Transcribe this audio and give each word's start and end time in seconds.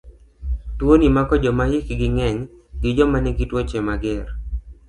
Tuoni 0.77 1.07
mako 1.15 1.35
joma 1.43 1.65
hikgi 1.71 2.07
ng'eny 2.15 2.39
gi 2.81 2.89
joma 2.97 3.17
nigi 3.23 3.45
tuoche 3.49 3.79
mager. 3.87 4.25